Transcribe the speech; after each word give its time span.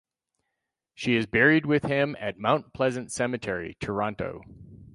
She 0.95 1.13
is 1.15 1.27
buried 1.27 1.67
with 1.67 1.83
him 1.83 2.15
at 2.19 2.39
Mount 2.39 2.73
Pleasant 2.73 3.11
Cemetery, 3.11 3.77
Toronto. 3.79 4.41